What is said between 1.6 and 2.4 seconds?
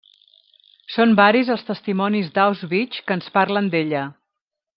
testimonis